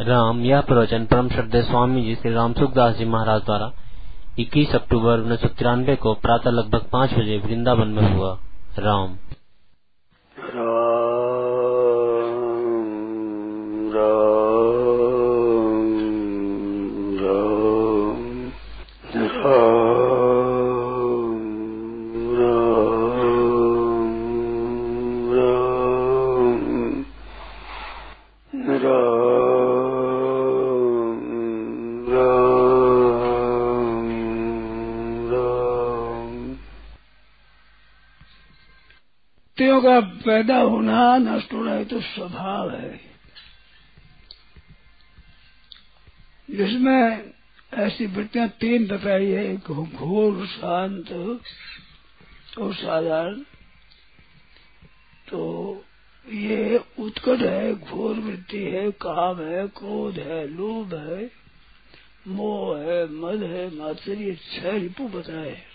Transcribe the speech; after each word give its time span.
राम, 0.00 0.44
यह 0.44 0.60
प्रवचन 0.60 1.06
परम 1.06 1.28
श्रद्धे 1.28 1.62
स्वामी 1.62 2.02
जी 2.02 2.14
श्री 2.14 2.32
राम 2.32 2.52
सुखदास 2.52 2.96
जी 2.96 3.04
महाराज 3.04 3.42
द्वारा 3.42 3.72
21 4.38 4.74
अक्टूबर 4.74 5.18
उन्नीस 5.18 5.96
को 5.96 6.14
प्रातः 6.14 6.50
लगभग 6.50 6.80
पाँच 6.92 7.14
बजे 7.14 7.38
वृंदावन 7.38 7.88
में 7.88 8.14
हुआ। 8.14 8.38
राम। 8.78 9.16
का 39.60 40.00
पैदा 40.00 40.56
होना 40.56 41.16
नष्ट 41.16 41.52
होना 41.52 41.72
है 41.72 41.84
तो 41.84 42.00
स्वभाव 42.00 42.70
है। 42.70 43.00
जिसमें 46.50 47.32
ऐसी 47.74 48.06
वृत्तियाँ 48.06 48.48
तीन 48.48 48.86
बताई 48.86 49.26
है 49.26 49.56
घोर, 49.56 50.46
शांत 50.46 51.12
और 52.58 52.74
साधारण। 52.74 53.34
तो 55.28 55.84
ये 56.28 56.84
उत्कट 56.98 57.38
है, 57.40 57.74
घोर 57.74 58.14
वृत्ति 58.14 58.58
है, 58.58 58.90
काम 58.90 59.40
है, 59.40 59.68
क्रोध 59.68 60.18
है, 60.18 60.48
लोभ 60.48 60.94
है, 60.94 61.30
मोह 62.28 62.78
है, 62.78 63.12
मद 63.12 63.42
है, 63.42 63.74
मात्सर्य 63.74 64.34
छह 64.34 64.70
रिपु 64.70 65.08
बताए 65.08 65.67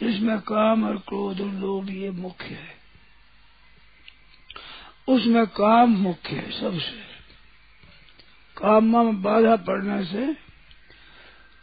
जिसमें 0.00 0.40
काम 0.40 0.84
और 0.84 0.96
क्रोध 0.96 1.40
और 1.40 1.48
लोभ 1.48 1.90
ये 1.90 2.10
मुख्य 2.10 2.44
है। 2.44 2.74
उसमें 5.08 5.46
काम 5.46 5.90
मुख्य 5.90 6.36
है 6.36 6.60
सबसे। 6.60 7.14
काम 8.56 9.04
में 9.04 9.22
बाधा 9.22 9.56
पड़ने 9.56 10.04
से 10.04 10.34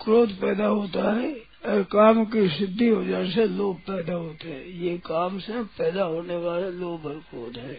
क्रोध 0.03 0.39
पैदा 0.39 0.65
होता 0.65 1.15
है 1.17 1.33
और 1.65 1.83
काम 1.83 2.25
की 2.25 2.49
सिद्धि 2.49 2.87
हो 2.87 3.05
जाने 3.05 3.31
से 3.31 3.45
लोभ 3.45 3.77
पैदा 3.77 4.13
होते 4.13 4.49
हैं। 4.49 4.65
ये 4.65 4.97
काम 4.97 5.39
से 5.39 5.63
पैदा 5.63 6.03
होने 6.03 6.37
वाले 6.37 6.71
लोभ 6.71 7.05
और 7.05 7.15
क्रोध 7.15 7.57
है। 7.57 7.73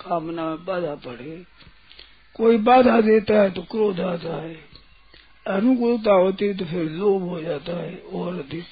कामना 0.00 0.44
में 0.44 0.64
बाधा 0.64 0.94
पड़े। 0.94 1.46
कोई 2.34 2.56
बाधा 2.56 3.00
देता 3.00 3.34
है 3.34 3.50
तो 3.50 3.62
क्रोध 3.62 4.00
आता 4.00 4.42
है। 4.42 4.54
अनुकूलता 5.46 6.12
होती 6.12 6.44
है 6.44 6.56
तो 6.56 6.64
फिर 6.64 6.90
लोभ 6.90 7.22
हो 7.22 7.40
जाता 7.40 7.82
है 7.82 7.96
और 7.96 8.34
अधिक। 8.34 8.64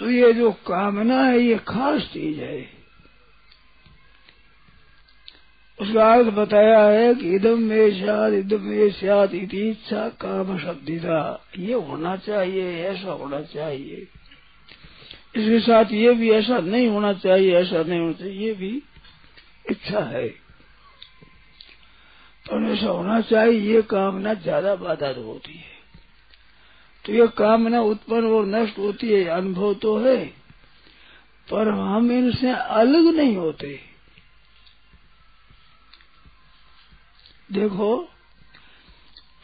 तो 0.00 0.10
ये 0.10 0.32
जो 0.32 0.50
कामना 0.52 1.22
है, 1.24 1.40
ये 1.40 1.56
खास 1.58 2.02
चीज़ 2.02 2.40
है। 2.40 2.84
उसका 5.78 6.12
अर्थ 6.14 6.26
बताया 6.26 6.82
है 6.82 7.14
कि 7.14 7.34
इदम 7.34 7.62
में 7.62 8.00
शाद 8.00 8.32
इदम 8.32 8.60
में 8.60 8.90
शाद 8.90 9.34
इच्छा 9.34 10.08
काम 10.08 10.58
शब्दिता 10.58 11.44
ये 11.58 11.74
होना 11.74 12.16
चाहिए, 12.16 12.84
ऐसा 12.84 13.12
होना 13.12 13.40
चाहिए। 13.40 14.06
इसके 15.36 15.60
साथ 15.60 15.92
ये 15.92 16.14
भी 16.14 16.30
ऐसा 16.30 16.58
नहीं 16.58 16.88
होना 16.88 17.12
चाहिए, 17.12 17.54
ऐसा 17.56 17.82
नहीं 17.82 18.00
होना 18.00 18.12
चाहिए, 18.12 18.46
ये 18.46 18.52
भी 18.52 18.82
इच्छा 19.70 20.00
है। 20.00 20.28
तो 22.46 22.72
ऐसा 22.72 22.88
होना 22.88 23.20
चाहिए, 23.20 23.74
ये 23.74 23.82
कामना 23.82 24.34
ज़्यादा 24.34 24.74
बाधा 24.74 25.08
होती 25.08 25.58
है। 25.58 25.73
तो 27.04 27.12
ये 27.12 27.26
कामना 27.28 27.80
उत्पन्न 27.80 28.26
और 28.26 28.46
नष्ट 28.46 28.78
होती 28.78 29.08
है 29.08 29.24
अनुभव 29.24 29.74
तो 29.74 29.98
है। 29.98 30.24
पर 31.48 31.68
हम 31.68 32.10
इनसे 32.12 32.50
अलग 32.50 33.14
नहीं 33.16 33.36
होते। 33.36 33.80
देखो, 37.52 38.08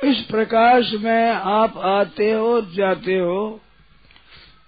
इस 0.04 0.18
प्रकाश 0.20 0.92
में 0.92 1.30
आप 1.30 1.76
आते 1.78 2.32
हो, 2.32 2.60
जाते 2.60 3.18
हो 3.18 3.60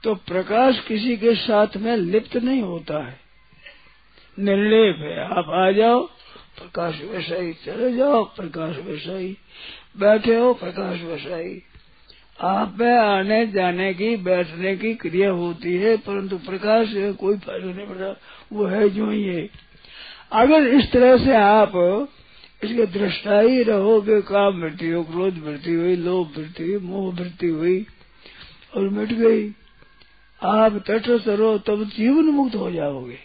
तो 0.04 0.14
प्रकाश 0.14 0.80
किसी 0.80 1.16
के 1.16 1.34
साथ 1.34 1.76
में 1.76 1.96
लिप्त 1.96 2.36
नहीं 2.36 2.62
होता 2.62 3.04
है। 3.06 3.20
निर्लेप 4.38 4.96
है, 4.98 5.24
आप 5.38 5.48
आ 5.48 5.70
जाओ, 5.70 6.02
प्रकाश 6.58 7.00
वैसा 7.02 7.34
ही 7.34 7.52
चले 7.52 7.92
जाओ, 7.94 8.24
प्रकाश 8.24 8.76
वैसा 8.76 9.16
ही 9.18 9.36
बैठे 9.96 10.36
हो, 10.36 10.54
प्रकाश 10.54 11.00
वैसा 11.00 11.36
ही 11.36 11.62
आप 12.40 12.76
में 12.80 12.98
आने 12.98 13.46
जाने 13.46 13.94
की, 13.94 14.16
बैठने 14.16 14.76
की 14.76 14.94
क्रिया 14.94 15.30
होती 15.30 15.76
है, 15.76 15.96
परंतु 15.96 16.36
प्रकाश 16.36 16.88
से 16.88 17.12
कोई 17.12 17.36
फ़ायदा 17.36 17.66
नहीं 17.66 17.86
पड़ता। 17.86 18.20
वो 18.52 18.64
है 18.64 18.90
जो 18.90 19.10
ही 19.10 19.24
है। 19.24 19.50
अगर 20.32 20.66
इस 20.66 20.92
तरह 20.92 21.24
से 21.24 21.36
आप 21.36 21.72
इसके 22.64 22.86
दृष्टा 22.86 23.40
ही 23.40 23.62
रहोगे, 23.62 24.20
काम 24.20 24.62
वृत्ति 24.62 24.90
हो, 24.90 25.02
क्रोध 25.02 25.38
वृत्ति 25.38 25.72
हुई, 25.72 25.96
लोभ 25.96 26.32
वृत्ति 26.36 26.62
हुई, 26.62 26.78
मोह 26.78 27.14
वृत्ति 27.14 27.46
हुई, 27.46 27.86
और 28.76 28.88
मिट 28.88 29.12
गई, 29.12 29.52
आप 30.42 30.84
तटस्थ 30.86 31.28
रहो 31.28 31.58
तब 31.58 31.84
जीवन 31.84 32.24
मुक्त 32.24 32.54
हो 32.54 32.70
जाओगे। 32.70 33.18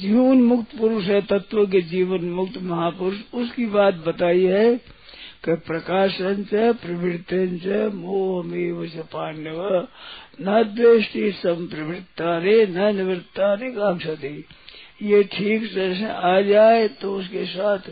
जीवन 0.00 0.42
मुक्त 0.42 0.78
पुरुष 0.78 1.04
है, 1.04 1.22
तत्व 1.22 1.66
के 1.66 1.80
जीवन 1.80 2.20
मुक्त 2.20 2.62
महापुरुष। 2.62 3.18
उसकी 3.34 3.66
बात 3.66 3.94
बताई 3.94 4.44
है 4.44 4.80
प्रकाशन 5.44 6.42
च 6.44 6.74
प्रवृत्ति 6.76 7.88
मोहमेव 7.94 8.86
च 8.86 9.04
पांडव 9.12 9.60
न 10.40 10.62
द्वेष्टि 10.74 11.30
संप्रवृत्ता 11.32 12.36
रे 12.38 12.66
न 12.66 12.94
निवृत्ता 12.96 13.52
रे 13.54 13.70
कांक्षती 13.70 14.36
ये 15.02 15.22
ठीक 15.32 15.64
से 15.72 16.04
आ 16.04 16.40
जाए 16.40 16.88
तो 17.00 17.14
उसके 17.16 17.44
साथ 17.46 17.90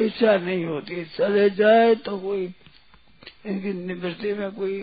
इच्छा 0.00 0.36
नहीं 0.36 0.64
होती। 0.64 1.04
चले 1.16 1.48
जाए 1.50 1.94
तो 1.94 2.18
कोई 2.18 2.44
इनकी 3.46 3.72
निवृत्ति 3.72 4.32
में 4.32 4.50
कोई 4.52 4.80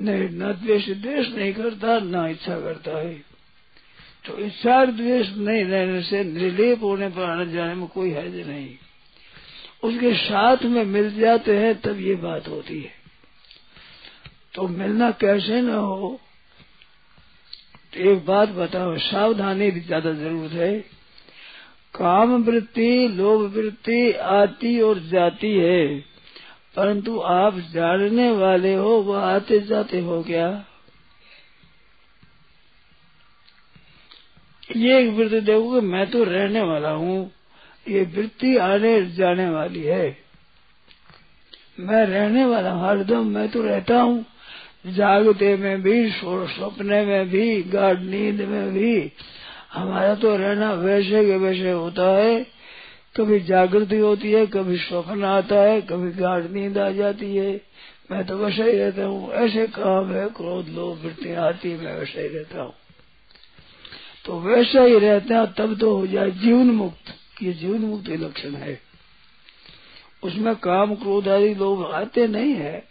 नहीं, 0.00 0.28
न 0.30 0.52
द्वेष 0.52 0.88
द्वेष 0.88 1.28
नहीं 1.28 1.52
करता, 1.54 1.98
न 1.98 2.26
इच्छा 2.30 2.58
करता 2.60 2.98
है। 2.98 3.14
तो 4.24 4.38
इच्छा 4.38 4.84
द्वेष 4.84 5.28
नहीं 5.36 5.64
रहने 5.64 6.02
से, 6.02 6.22
निर्लेप 6.24 6.82
होने 6.82 7.08
पर 7.08 7.22
आने 7.22 7.52
जाने 7.52 7.74
में 7.74 7.86
कोई 7.88 8.12
हर्ज 8.12 8.36
नहीं। 8.48 8.68
उसके 9.82 10.12
साथ 10.16 10.64
में 10.64 10.84
मिल 10.86 11.10
जाते 11.14 11.56
हैं, 11.56 11.74
तब 11.80 12.00
ये 12.00 12.14
बात 12.16 12.48
होती 12.48 12.80
है। 12.80 12.92
तो 14.54 14.66
मिलना 14.70 15.10
कैसे 15.20 15.60
न 15.62 15.68
हो 15.70 16.18
तो 17.92 18.00
एक 18.02 18.24
बात 18.26 18.48
बताओ, 18.48 18.96
सावधानी 18.98 19.70
की 19.70 19.80
ज़्यादा 19.80 20.12
ज़रूरत 20.12 20.52
है। 20.52 20.78
काम 21.94 22.32
वृत्ति, 22.44 23.08
लोभ 23.08 23.40
वृत्ति 23.54 24.12
आती 24.12 24.80
और 24.80 24.98
जाती 25.08 25.50
है, 25.56 25.98
परंतु 26.76 27.18
आप 27.20 27.58
जानने 27.72 28.30
वाले 28.32 28.74
हो, 28.74 28.90
वह 29.02 29.20
आते 29.20 29.60
जाते 29.60 30.00
हो 30.00 30.22
क्या? 30.22 30.48
ये 34.76 35.00
एक 35.00 35.12
वृत्ति 35.14 35.40
देखो 35.42 35.80
मैं 35.82 36.10
तो 36.10 36.24
रहने 36.24 36.60
वाला 36.62 36.90
हूँ। 36.92 37.30
ये 37.88 38.02
वृत्ति 38.02 38.56
आने 38.56 39.06
जाने 39.06 39.50
वाली 39.50 39.82
है। 39.82 40.16
मैं 41.80 42.06
रहने 42.06 42.44
वाला 42.44 42.74
हरदम, 42.74 43.26
मैं 43.26 43.48
तो 43.48 43.62
रहता 43.62 44.00
हूँ। 44.00 44.26
जागते 44.86 45.56
में 45.56 45.82
भी 45.82 46.10
सपने 46.10 47.04
में 47.04 47.28
भी, 47.28 47.62
गाढ़ 47.62 47.98
नींद 47.98 48.40
में 48.40 48.72
भी। 48.74 49.12
हमारा 49.72 50.14
तो 50.14 50.36
रहना 50.36 50.72
वैसे 50.72 51.24
के 51.24 51.36
वैसे 51.36 51.70
होता 51.70 52.16
है। 52.16 52.46
कभी 53.16 53.40
जागृति 53.40 53.98
होती 53.98 54.32
है, 54.32 54.46
कभी 54.46 54.76
स्वप्न 54.76 55.24
आता 55.24 55.54
है, 55.54 55.80
कभी 55.80 56.12
गाढ़ 56.12 56.44
नींद 56.44 56.78
आ 56.78 56.90
जाती 56.90 57.36
है। 57.36 57.60
मैं 58.10 58.26
तो 58.26 58.36
वैसे 58.36 58.62
ही 58.62 58.78
रहता 58.78 59.04
हूँ। 59.04 59.32
ऐसे 59.32 59.66
काम 59.66 60.12
है, 60.12 60.28
क्रोध, 60.28 60.68
लोभ 60.68 61.04
वृत्ति 61.04 61.34
आती 61.34 61.76
मैं 61.76 61.98
वैसे 61.98 62.22
ही 62.22 62.28
रहता 62.28 62.62
हूँ। 62.62 62.74
तो 64.24 64.40
वैसा 64.40 64.82
ही 64.82 64.98
रहता 64.98 65.46
तब 65.46 65.78
तो 65.78 65.96
हो 65.96 66.06
जाए 66.06 66.30
जीवन 66.30 66.66
मुक्त। 66.66 67.21
ये 67.42 67.52
जीवन 67.52 67.78
मुक्ति 67.78 68.16
लक्षण 68.16 68.54
है। 68.54 68.80
उसमें 70.22 70.56
काम 70.56 70.94
क्रोध 70.94 71.28
आदि 71.28 71.54
लोग 71.54 71.92
आते 71.92 72.26
नहीं 72.26 72.54
है। 72.54 72.88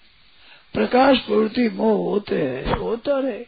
प्रकाश 0.74 1.20
प्रवृत्ति 1.20 1.70
मोह 1.70 2.10
होते 2.10 2.42
हैं, 2.42 2.76
होता 2.76 3.20
रहे। 3.20 3.46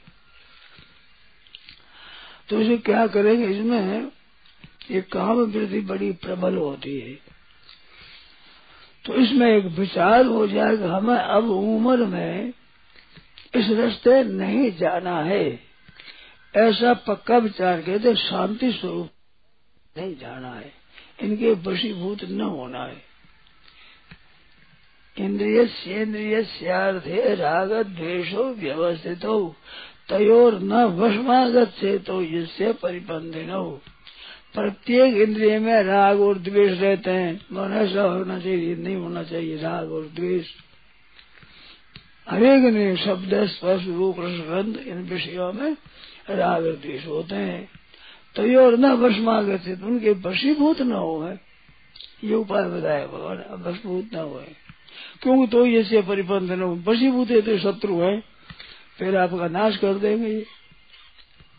तो 2.50 2.62
इसे 2.62 2.78
क्या 2.78 3.08
करेंगे? 3.08 3.48
इसमें 3.48 4.12
ये 4.92 5.02
काम 5.02 5.28
वृद्धि 5.28 5.82
बड़ी 5.82 6.12
प्रबल 6.12 6.58
होती 6.58 7.00
है। 7.00 7.34
तो 9.06 9.14
इसमें 9.14 9.58
एक 9.58 9.66
विचार 9.66 10.26
हो 10.26 10.48
जाएगा, 10.48 10.98
हमें 10.98 11.16
अब 11.16 11.50
उम्र 11.50 12.06
में 12.06 12.54
इस 13.56 13.70
रास्ते 13.70 14.24
नहीं 14.24 14.72
जाना 14.72 15.22
है। 15.22 15.60
ऐसा 16.56 16.94
पक्का 16.94 17.38
विचार 17.38 17.82
कहते 17.82 18.16
शांति 18.16 18.72
स्वरूप 18.72 19.10
नहीं 19.98 20.18
जाना 20.18 20.54
है। 20.54 20.83
इनके 21.20 21.52
वशीभूत 21.62 22.24
न 22.24 22.42
होना 22.42 22.84
है। 22.84 23.02
इंद्रिय 25.18 25.66
सेन्द्रिय 25.66 27.36
राग 27.36 27.72
द्वेषो 27.72 28.44
व्यवस्थित 28.54 29.26
हो 29.26 29.56
तयोर 30.10 30.60
न 30.60 30.84
वशमागत 30.96 31.74
से 31.80 31.98
तो 32.00 32.22
इससे 32.22 32.72
परिबंधित 32.74 33.50
हो 33.50 33.82
प्रत्येक 34.54 35.16
इंद्रिय 35.18 35.60
में 35.60 35.84
राग 35.84 36.20
और 36.22 36.38
द्वेष 36.38 36.80
रहते 36.80 37.12
हैं। 37.12 37.34
मन 37.52 37.74
ऐसा 37.74 38.02
होना 38.02 38.40
चाहिए, 38.40 38.76
नहीं 38.76 38.96
होना 38.96 39.24
चाहिए, 39.24 39.58
राग 39.58 39.92
और 39.92 40.04
द्वेष। 40.16 40.48
हरेक 42.30 42.74
ने 42.74 42.96
शब्द, 42.98 43.34
स्पर्श, 43.46 43.88
रूप, 43.88 44.20
रसगंध 44.20 44.78
इन 44.78 45.02
विषयों 45.04 45.52
में 45.54 45.72
राग 46.30 46.66
और 46.66 46.76
द्वेष 46.76 47.06
होते 47.08 47.36
हैं। 47.36 47.70
तो 48.36 48.46
ये 48.46 48.56
और 48.56 48.78
न 48.78 48.92
वशमागत 48.98 49.62
से 49.62 49.74
उनके 49.86 50.12
वशीभूत 50.22 50.82
न 50.82 50.92
हो 50.92 51.38
ये 52.24 52.36
उपाय 52.36 52.64
बताया 52.70 53.06
भगवान 53.08 53.62
वशभूत 53.64 54.14
न 54.14 54.18
हो 54.18 54.44
क्योंकि 55.22 55.52
तो 55.52 55.66
ये 55.66 55.84
से 55.84 56.02
परिबंध 56.02 56.52
न 56.52 56.62
हो 56.62 56.76
है 57.26 57.42
तो 57.42 57.58
शत्रु 57.60 58.00
है। 58.02 58.20
फिर 59.00 59.18
आपका 59.18 59.48
नाश 59.50 59.78
कर 59.78 59.94
देंगे 59.96 60.46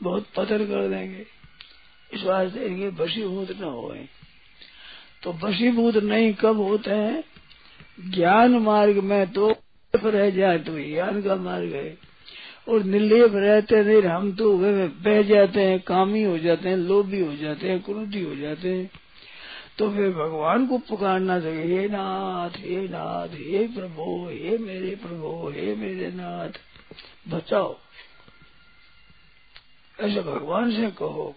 बहुत 0.03 0.27
पतन 0.37 0.65
कर 0.67 0.89
देंगे। 0.89 1.25
इस 2.11 2.23
वास्ते 2.25 2.65
इनके 2.67 2.89
वशीभूत 3.03 3.51
न 3.61 3.65
हो 3.65 3.95
तो 5.23 5.33
वशीभूत 5.43 5.97
नहीं 5.97 6.33
कब 6.35 6.57
होते 6.59 6.91
हैं? 6.91 7.23
ज्ञान 8.11 8.57
मार्ग 8.61 8.99
में 9.03 9.27
तो 9.33 9.49
रह 9.95 10.31
जाए 10.31 10.59
तो 10.59 10.79
ज्ञान 10.81 11.23
का 11.23 11.37
मार्ग 11.37 11.75
है। 11.75 12.14
और 12.69 12.83
निर्लेप 12.83 13.33
रहते 13.35 13.85
नहीं, 13.85 14.03
हम 14.03 14.37
तो 14.37 14.59
बह 14.89 15.23
जाते 15.23 15.61
हैं, 15.61 15.81
कामी 15.81 16.23
हो 16.23 16.39
जाते 16.39 16.69
हैं, 16.69 16.77
लोभी 16.77 17.21
हो 17.21 17.37
जाते 17.37 17.71
हैं 17.71 17.83
क्रोधी 17.83 18.23
हो 18.23 18.37
जाते 18.37 18.69
हैं। 18.69 18.91
तो 19.79 19.91
फिर 19.91 20.11
भगवान 20.11 20.67
को 20.67 20.79
पुकारना 20.79 21.41
चाहिए 21.41 21.81
हे 21.81 21.89
नाथ 21.89 22.51
हे 22.51 22.89
नाथ, 22.89 23.29
हे 23.29 23.67
प्रभु, 23.67 24.29
हे 24.33 24.59
मेरे 24.59 24.97
प्रभु, 24.97 25.53
हे 25.57 25.75
मेरे 25.75 26.11
नाथ, 26.11 26.51
बचाओ। 27.29 27.79
ऐसे 30.01 30.21
भगवान 30.21 30.77
से 30.77 30.91
कहो। 30.91 31.37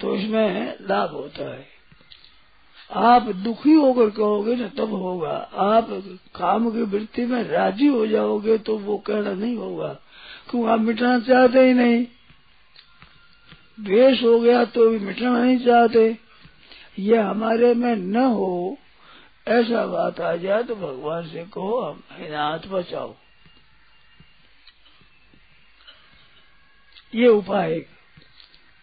तो 0.00 0.16
इसमें 0.16 0.76
लाभ 0.80 1.10
होता 1.10 1.54
है। 1.54 1.75
आप 2.90 3.22
दुखी 3.22 3.72
होकर 3.72 4.10
कहोगे 4.10 4.54
ना, 4.56 4.68
तब 4.68 4.92
होगा। 4.92 5.36
आप 5.54 5.88
काम 6.36 6.70
की 6.70 6.82
वृत्ति 6.82 7.24
में 7.26 7.42
राज़ी 7.42 7.86
हो 7.86 8.06
जाओगे 8.06 8.58
तो 8.58 8.76
वो 8.78 8.96
कहना 8.98 9.32
नहीं 9.32 9.56
होगा। 9.56 9.88
क्यों? 10.50 10.68
आप 10.68 10.80
मिटना 10.80 11.18
चाहते 11.20 11.66
ही 11.66 11.72
नहीं। 11.74 12.06
द्वेष 13.80 14.22
हो 14.22 14.38
गया 14.40 14.64
तो 14.64 14.88
भी 14.90 14.98
मिटना 14.98 15.38
नहीं 15.38 15.58
चाहते। 15.58 16.18
ये 16.98 17.16
हमारे 17.16 17.74
में 17.74 17.96
न 17.96 18.16
हो, 18.16 18.78
ऐसा 19.48 19.86
बात 19.86 20.20
आ 20.20 20.36
जाए 20.36 20.62
तो 20.62 20.74
भगवान 20.74 21.28
से 21.28 21.44
कहो, 21.44 21.80
हम 21.80 22.02
हाथ 22.12 22.68
बचाओ। 22.68 23.14
ये 27.14 27.28
उपाय। 27.28 27.72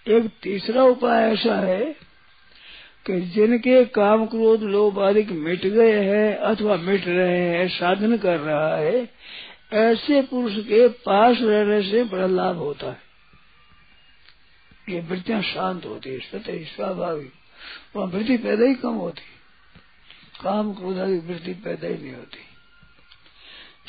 एक 0.07 0.29
तीसरा 0.43 0.83
उपाय 0.83 1.31
ऐसा 1.33 1.55
है 1.55 2.12
कि 3.05 3.21
जिनके 3.21 3.85
काम 3.85 4.25
क्रोध 4.25 4.61
लोभ 4.61 4.99
आदि 4.99 5.23
मिट 5.23 5.65
गए 5.65 6.03
हैं 6.03 6.35
अथवा 6.35 6.75
मिट 6.75 7.07
रहे 7.07 7.39
हैं, 7.39 7.69
साधन 7.69 8.17
कर 8.17 8.39
रहा 8.39 8.75
है, 8.75 9.09
ऐसे 9.73 10.21
पुरुष 10.21 10.53
के 10.57 10.87
पास 10.87 11.37
रहने 11.41 11.91
से 11.91 12.03
बड़ा 12.03 12.27
लाभ 12.27 12.57
होता 12.57 12.87
है। 12.87 13.01
ये 14.89 15.01
वृत्तियाँ 15.01 15.41
शांत 15.41 15.85
होती 15.85 16.09
है 16.09 16.19
स्वतः 16.19 16.63
स्वाभाविक। 16.63 17.33
वहाँ 17.95 18.07
वृत्ति 18.07 18.37
पैदा 18.37 18.65
ही 18.65 18.75
कम 18.75 18.89
होती 18.89 19.21
काम 20.43 20.73
क्रोध 20.73 20.97
आदि 20.99 21.17
वृत्ति 21.17 21.53
पैदा 21.53 21.87
ही 21.87 21.93
नहीं 21.93 22.13
होती। 22.13 22.39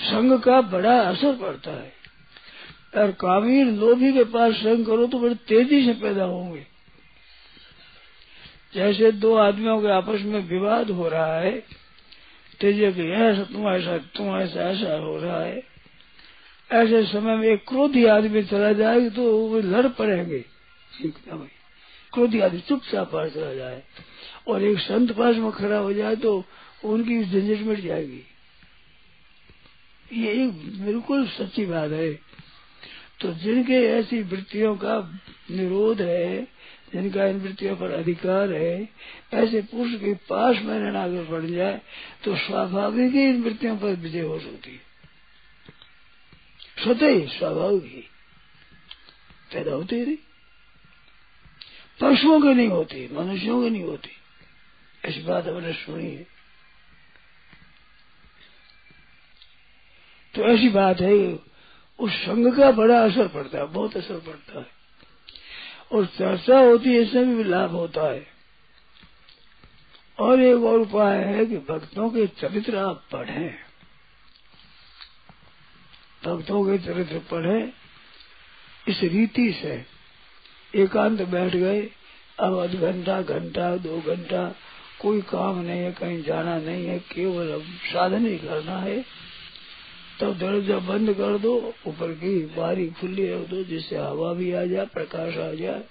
संग 0.00 0.40
का 0.40 0.60
बड़ा 0.60 1.00
असर 1.00 1.36
पड़ता 1.36 1.70
है। 1.70 1.92
और 2.96 3.10
कामीर 3.12 3.66
लोभी 3.66 4.12
के 4.12 4.24
पास 4.24 4.54
संग 4.54 4.86
करो 4.86 5.06
तो 5.06 5.18
बड़ी 5.18 5.34
तेज़ी 5.34 5.86
से 5.86 5.92
पैदा 5.92 6.24
होंगे। 6.24 6.73
जैसे 8.74 9.10
दो 9.12 9.34
आदमियों 9.36 9.80
के 9.82 9.88
आपस 9.88 10.22
में 10.22 10.40
विवाद 10.40 10.90
हो 10.90 11.08
रहा 11.08 11.38
है, 11.40 11.58
तेजे 12.60 12.92
कि 12.92 13.10
ऐसा, 13.12 13.42
तुम 13.44 13.68
ऐसा 13.68 13.96
तुम 14.16 14.36
ऐसा 14.36 14.70
ऐसा 14.70 14.96
हो 14.96 15.16
रहा 15.18 15.40
है। 15.40 15.62
ऐसे 16.70 17.04
समय 17.06 17.36
में 17.36 17.48
एक 17.48 17.64
क्रोधी 17.68 18.04
आदमी 18.06 18.42
चला 18.42 18.72
जाए 18.72 19.08
तो 19.10 19.22
वो 19.38 19.58
लड़ 19.60 19.86
पड़ेंगे। 19.88 20.44
क्रोधी 22.12 22.40
आदमी 22.40 22.60
चुपचाप 22.60 23.10
पास 23.12 23.32
चला 23.32 23.52
जाए 23.54 23.82
और 24.48 24.62
एक 24.62 24.78
संत 24.78 25.12
पास 25.12 25.36
में 25.36 25.50
खड़ा 25.52 25.78
हो 25.78 25.92
जाए 25.92 26.16
तो 26.16 26.44
उनकी 26.84 27.22
झंझट 27.24 27.62
मिट 27.66 27.80
जाएगी। 27.80 28.22
ये 30.12 30.32
एक 30.44 30.50
बिल्कुल 30.84 31.26
सच्ची 31.28 31.66
बात 31.66 31.90
है। 31.90 32.12
तो 33.20 33.32
जिनके 33.34 33.84
ऐसी 33.88 34.20
वृत्तियों 34.22 34.74
का 34.76 34.98
निरोध 35.50 36.00
है 36.02 36.53
जिनका 36.94 37.24
इन 37.24 37.40
वृत्तियों 37.40 37.76
पर 37.76 37.90
अधिकार 37.90 38.52
है। 38.52 38.88
ऐसे 39.34 39.62
पुरुष 39.62 40.00
के 40.00 40.14
पास 40.14 40.56
में 40.56 40.78
रहना 40.78 41.04
अगर 41.04 41.24
बढ़ 41.24 41.44
जाए 41.44 41.80
तो 42.24 42.36
स्वाभाविक 42.36 43.12
ही 43.12 43.24
इन 43.24 43.42
वृत्तियों 43.42 43.76
पर 43.76 43.94
विजय 43.94 44.20
हो 44.20 44.38
सकती 44.40 44.70
है। 44.70 44.94
स्वतः 46.84 47.08
ही 47.08 47.26
स्वाभाविक 47.26 47.84
ही। 47.84 48.04
पैदा 49.52 49.72
होती 49.72 50.04
रही 50.04 50.18
पशुओं 52.00 52.40
की 52.40 52.54
नहीं 52.54 52.68
होती, 52.68 53.08
मनुष्यों 53.14 53.62
की 53.62 53.70
नहीं 53.70 53.82
होती। 53.82 54.08
ऐसी 55.04 55.22
बात 55.22 55.46
हमने 55.46 55.72
सुनी 55.72 56.10
है। 56.10 56.26
तो 60.34 60.42
ऐसी 60.42 60.68
बात 60.68 61.00
है, 61.00 61.38
उस 61.98 62.12
संघ 62.12 62.56
का 62.56 62.70
बड़ा 62.70 62.98
असर 63.04 63.28
पड़ता 63.28 63.58
है, 63.58 63.66
बहुत 63.66 63.96
असर 63.96 64.20
पड़ता 64.20 64.58
है। 64.58 64.73
और 65.94 66.06
चर्चा 66.06 66.58
होती 66.58 66.94
है 66.94 67.02
इसमें 67.02 67.36
भी 67.36 67.44
लाभ 67.44 67.70
होता 67.70 68.12
है। 68.12 68.26
और 70.18 70.40
एक 70.40 70.62
और 70.62 70.80
उपाय 70.80 71.18
है 71.18 71.46
कि 71.46 71.56
भक्तों 71.56 72.10
के 72.10 72.26
चरित्र 72.26 72.76
आप 72.76 73.04
पढ़ें। 73.12 73.54
भक्तों 76.24 76.64
के 76.64 76.78
चरित्र 76.78 77.18
पढ़ें। 77.18 77.72
इस 78.88 79.00
रीति 79.00 79.52
से 79.52 79.86
एकांत 80.74 81.22
बैठ 81.22 81.56
गए। 81.56 81.90
अब 82.40 82.58
आध 82.58 82.74
घंटा 82.74 83.22
घंटा, 83.22 83.76
दो 83.76 84.00
घंटा, 84.00 84.54
कोई 85.00 85.22
काम 85.22 85.58
नहीं 85.58 85.80
है, 85.80 85.92
कहीं 85.92 86.22
जाना 86.22 86.58
नहीं 86.58 86.86
है, 86.86 86.98
केवल 86.98 87.52
अब 87.52 87.62
साधन 87.62 88.26
ही 88.26 88.38
करना 88.38 88.78
है। 88.78 89.04
तो 90.20 90.34
दरवाज़ा 90.34 90.78
बंद 90.78 91.12
कर 91.12 91.38
दो, 91.38 91.74
ऊपर 91.86 92.12
की 92.12 92.46
बारी 92.46 92.90
खुली 92.90 93.32
रख 93.32 93.48
दो, 93.48 93.64
जिससे 93.64 93.96
हवा 93.96 94.32
भी 94.32 94.52
आ 94.52 94.64
जाए, 94.64 94.86
प्रकाश 94.86 95.36
आ 95.36 95.52
जाए। 95.52 95.84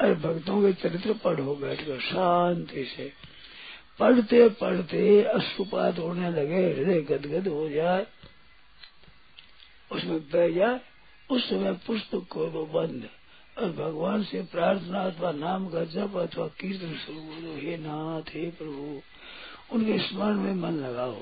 अरे 0.00 0.14
भक्तों 0.14 0.62
के 0.62 0.72
चरित्र 0.72 1.12
पढ़ो, 1.12 1.56
बैठकर 1.56 2.00
शांति 2.00 2.84
से। 2.84 3.12
पढ़ते 3.98 4.48
पढ़ते 4.48 5.22
अश्रुपात 5.22 5.98
होने 5.98 6.30
लगे, 6.30 6.72
हृदय 6.72 7.00
गदगद 7.00 7.48
हो 7.48 7.68
जाए। 7.68 8.06
उसमें 9.92 10.20
बह 10.20 10.48
जाए, 10.48 10.80
उस 11.30 11.50
समय 11.50 11.72
पुस्तक 11.72 12.26
को 12.30 12.46
दो 12.46 12.66
बंद। 12.66 13.08
और 13.58 13.72
भगवान 13.72 14.22
से 14.22 14.42
प्रार्थना 14.42 15.00
अथवा 15.00 15.32
नाम 15.32 15.68
का 15.68 15.84
जप 15.84 16.16
अथवा 16.16 16.46
कीर्तन 16.46 16.94
शुरू 16.94 17.20
हो 17.20 17.40
दो 17.40 17.56
हे 17.56 17.76
नाथ, 17.76 18.22
हे 18.22 18.50
प्रभु, 18.50 19.00
उनके 19.72 19.98
स्मरण 19.98 20.34
में 20.34 20.54
मन 20.54 20.72
लगाओ। 20.72 21.16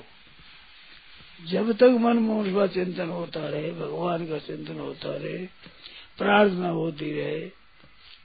जब 1.39 1.71
तक 1.73 1.97
मन 1.99 2.17
में 2.17 2.35
उसका 2.35 2.67
चिंतन 2.73 3.09
होता 3.09 3.47
रहे, 3.49 3.71
भगवान 3.71 4.25
का 4.27 4.37
चिंतन 4.39 4.79
होता 4.79 5.15
रहे, 5.15 5.45
प्रार्थना 6.17 6.69
होती 6.71 7.11
रहे, 7.13 7.39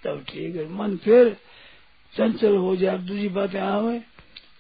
तब 0.05 0.25
ठीक 0.29 0.57
है। 0.57 0.69
मन 0.73 0.97
फिर 0.97 1.37
चंचल 2.15 2.57
हो 2.57 2.75
जाए 2.77 2.99
दूसरी 2.99 3.29
बातें 3.31 3.61
आवे 3.61 4.00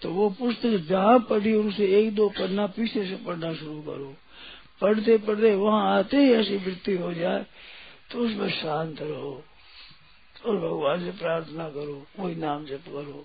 तो 0.02 0.10
वो 0.10 0.28
पुस्तक 0.30 0.76
जहाँ 0.88 1.18
पढ़ी, 1.20 1.54
उनसे 1.54 1.86
एक 1.98 2.14
दो 2.14 2.28
पढ़ना 2.30 2.66
पीछे 2.68 3.04
से 3.04 3.16
पढ़ना 3.24 3.52
शुरू 3.54 3.80
करो। 3.82 4.14
पढ़ते 4.80 5.16
पढ़ते 5.18 5.54
वहाँ 5.56 5.96
आते 5.96 6.16
ही 6.16 6.32
ऐसी 6.32 6.56
वृत्ति 6.56 6.96
हो 6.96 7.12
जाए 7.14 7.44
तो 8.10 8.18
उसमें 8.18 8.50
शांत 8.50 9.00
रहो 9.02 9.32
और 10.46 10.56
भगवान 10.58 11.04
से 11.04 11.10
प्रार्थना 11.18 11.68
करो, 11.68 12.06
कोई 12.16 12.34
नाम 12.36 12.64
जप 12.66 12.84
करो। 12.88 13.24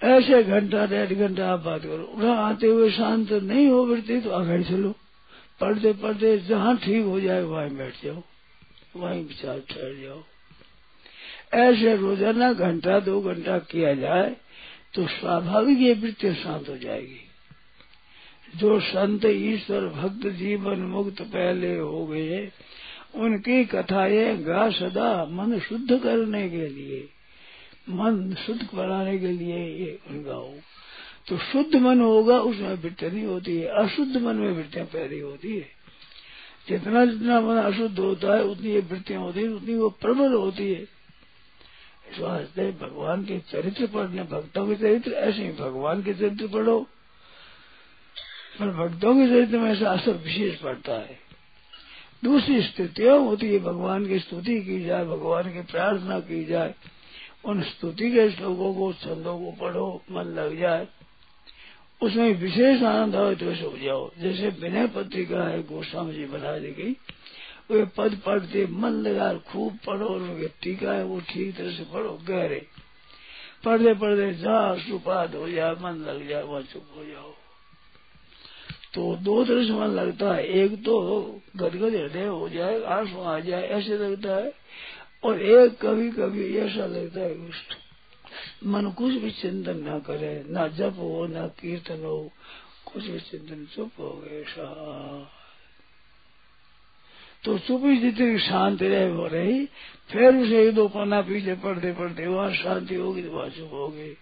ऐसे 0.00 0.42
घंटा, 0.42 0.86
डेढ़ 0.86 1.12
घंटा 1.14 1.48
आप 1.48 1.60
बात 1.60 1.82
करो। 1.82 2.10
वहाँ 2.14 2.48
आते 2.48 2.66
हुए 2.66 2.90
शांत 2.90 3.32
नहीं 3.32 3.66
हो 3.68 3.84
वृत्ति 3.86 4.20
तो 4.20 4.30
आगे 4.30 4.62
चलो। 4.64 4.94
पढ़ते 5.60 5.92
पढ़ते 5.92 6.36
जहाँ 6.40 6.76
ठीक 6.78 7.04
हो 7.04 7.20
जाए, 7.20 7.42
वहीं 7.42 7.76
बैठ 7.76 8.04
जाओ। 8.04 8.22
वहीं 8.96 9.24
विचार 9.24 9.58
ठहर 9.70 9.94
जाओ। 10.02 10.22
ऐसे 11.60 11.96
रोज़ाना 11.96 12.52
घंटा, 12.52 12.98
दो 13.00 13.20
घंटा 13.22 13.58
किया 13.60 13.94
जाए 13.94 14.36
तो 14.94 15.06
स्वाभाविक 15.08 15.78
ये 15.78 15.92
वृत्ति 15.94 16.34
शांत 16.34 16.68
हो 16.68 16.76
जाएगी। 16.76 17.20
जो 18.54 18.78
संत 18.80 19.24
ईश्वर 19.26 19.86
भक्त 19.92 20.26
जीवन 20.28 20.80
मुक्त 20.88 21.22
पहले 21.24 21.76
हो 21.78 22.06
गए, 22.06 22.40
उनकी 23.14 23.64
कथाएँ 23.66 24.36
गा 24.44 24.68
सदा 24.70 25.24
मन 25.30 25.58
शुद्ध 25.58 25.98
करने 25.98 26.48
के 26.48 26.68
लिए। 26.68 27.08
मन 27.90 28.34
शुद्ध 28.46 28.68
बनाने 28.74 29.18
के 29.18 29.26
लिए 29.26 29.56
ये 29.56 29.98
उनका 30.08 30.34
हो 30.34 30.54
तो 31.28 31.38
शुद्ध 31.38 31.76
मन 31.76 32.00
होगा, 32.00 32.40
उसमें 32.40 32.74
वृत्ति 32.74 33.10
नहीं 33.10 33.24
होती 33.24 33.56
है। 33.56 33.66
अशुद्ध 33.66 34.16
मन 34.16 34.36
में 34.36 34.52
वृत्तियाँ 34.52 34.86
पैदा 34.86 35.26
होती 35.26 35.56
है। 35.56 35.66
जितना 36.68 37.04
जितना 37.04 37.40
मन 37.40 37.56
अशुद्ध 37.56 37.98
होता 37.98 38.34
है, 38.34 38.42
उतनी 38.42 38.70
ये 38.70 38.80
वृत्तियाँ 38.80 39.20
होती 39.20 39.40
है, 39.40 39.48
उतनी 39.48 39.74
वो 39.74 39.90
प्रबल 39.90 40.32
होती 40.32 40.72
है। 40.72 40.82
इस 42.12 42.18
वास्ते 42.18 42.70
भगवान 42.70 43.24
के 43.24 43.38
चरित्र 43.38 43.86
पढ़ने 43.86 44.22
भक्तों 44.22 44.68
के 44.68 44.74
चरित्र, 44.74 45.12
ऐसे 45.12 45.42
ही 45.42 45.52
भगवान 45.52 46.02
के 46.02 46.14
चरित्र 46.14 46.46
पढ़ो। 46.46 46.86
पर 48.58 48.66
भक्तों 48.66 49.14
के 49.14 49.26
चरित्र 49.26 49.58
में 49.58 49.72
ऐसा 49.72 49.90
असर 49.90 50.12
विशेष 50.12 50.56
पड़ता 50.56 50.92
है। 50.92 51.18
दूसरी 52.24 52.62
स्थितियाँ 52.62 53.18
होती 53.18 53.52
है, 53.52 53.58
भगवान 53.58 54.06
की 54.06 54.18
स्तुति 54.18 54.60
की 54.60 54.84
जाए, 54.84 55.04
भगवान 55.04 55.52
की 55.52 55.60
प्रार्थना 55.60 56.20
की 56.20 56.44
जाए। 56.44 56.74
उन 57.44 57.62
स्तुति 57.62 58.10
के 58.10 58.30
श्लोकों 58.30 58.74
को 58.74 58.92
छंदों 58.92 59.38
को 59.38 59.52
पढ़ो, 59.60 60.02
मन 60.10 60.22
लग 60.22 60.58
जाए। 60.58 60.88
उसमें 62.02 62.34
विशेष 62.34 62.82
आनंद 62.82 63.14
हो 63.14 63.34
तो 63.34 63.54
सो 63.54 63.78
जाओ। 63.78 64.10
जैसे 64.18 64.48
विनय 64.48 64.86
पत्रिका 64.86 65.48
है, 65.48 65.62
गोस्वामी 65.62 66.14
जी 66.14 66.24
बता 66.26 66.58
दी 66.58 66.70
गई, 66.70 66.96
वे 67.70 67.84
पद 67.84 68.20
पढ़ते 68.26 68.66
मन 68.66 68.90
लगा 68.90 69.34
खूब 69.34 69.78
पढ़ो 69.86 70.06
और 70.06 70.20
उनके 70.20 70.48
टीका 70.48 70.92
है, 70.92 71.04
वो 71.04 71.20
ठीक 71.20 71.56
तरह 71.56 71.70
से 71.70 71.84
पढ़ो, 71.84 72.18
गहरे। 72.28 72.66
पढ़ते 73.64 73.94
पढ़ते 73.94 74.34
जहाँ 74.34 74.76
सुपात 74.76 75.34
हो 75.34 75.50
जाए 75.50 75.72
मन 75.72 76.04
लग 76.08 76.28
जाए 76.28 76.42
वहाँ 76.42 76.62
चुप 76.62 76.84
हो 76.96 77.04
जाओ। 77.04 77.34
तो 78.94 79.16
दो 79.16 79.44
तरह 79.44 79.66
से 79.66 79.72
मन 79.72 79.86
लगता 79.86 80.34
है। 80.34 80.46
एक 80.46 80.84
तो 80.84 81.20
गदगद 81.56 81.94
हृदय 81.94 82.24
हो 82.24 82.48
जाए, 82.48 82.82
आँसू 82.82 83.20
आ 83.20 83.40
जाए, 83.40 83.62
ऐसे 83.62 83.98
लगता 83.98 84.36
है। 84.36 84.52
और 85.22 85.40
एक 85.42 85.76
कभी 85.82 86.10
कभी 86.10 86.56
ऐसा 86.58 86.86
लगता 86.86 87.20
है 87.20 87.34
मन 88.66 88.90
कुछ 88.90 89.14
भी 89.14 89.30
चिंतन 89.32 89.78
ना 89.80 89.98
करे, 89.98 90.32
ना 90.48 90.66
जप 90.68 90.96
हो 90.98 91.26
ना 91.26 91.46
कीर्तन 91.60 92.04
हो, 92.04 92.32
कुछ 92.86 93.04
भी 93.04 93.18
चिंतन 93.20 93.66
चुप 93.74 93.90
हो 93.98 94.10
गए 94.24 94.44
तो 97.44 97.56
चुप 97.58 97.84
ही 97.84 97.96
जितनी 97.96 98.38
शांति 98.38 98.88
रहे, 98.88 99.10
वो 99.10 99.26
रही, 99.26 99.64
फिर 100.10 100.34
उसे 100.36 100.62
एक 100.62 100.74
दो 100.74 100.86
पन्ना 100.88 101.20
पीछे 101.22 101.54
पढ़ते 101.56 101.92
पढ़ते 101.92 102.26
वहाँ 102.26 102.52
शांति 102.54 102.94
होगी 102.94 103.22
तो 103.22 103.30
वहाँ 103.30 103.48
चुप 103.48 103.70
हो 103.72 103.88
गई 103.88 104.14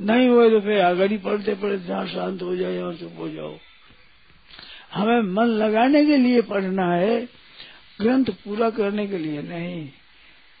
नहीं 0.00 0.28
हुए 0.28 0.48
तो 0.50 0.60
फिर 0.60 0.80
आगड़ी 0.80 1.18
पढ़ते 1.18 1.54
पढ़ते 1.54 1.86
जहाँ 1.86 2.06
शांत 2.06 2.42
हो 2.42 2.56
जाए, 2.56 2.78
वहाँ 2.78 2.94
चुप 2.94 3.18
हो 3.18 3.28
जाओ। 3.28 3.56
हमें 4.92 5.32
मन 5.34 5.46
लगाने 5.58 6.04
के 6.06 6.16
लिए 6.16 6.40
पढ़ना 6.44 6.92
है 6.94 7.43
ग्रंथ 7.98 8.30
पूरा 8.44 8.70
करने 8.70 9.06
के 9.06 9.18
लिए 9.18 9.42
नहीं, 9.42 9.88